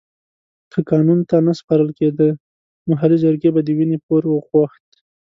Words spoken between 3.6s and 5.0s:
د وينې پور غوښت.